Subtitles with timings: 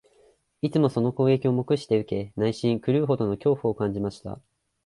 [0.63, 4.39] いつもその攻撃を黙して受け、内心、狂うほどの恐怖を感じました